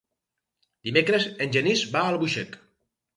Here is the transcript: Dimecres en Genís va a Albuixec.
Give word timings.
Dimecres 0.87 1.27
en 1.47 1.53
Genís 1.57 1.83
va 1.97 2.01
a 2.07 2.15
Albuixec. 2.15 2.57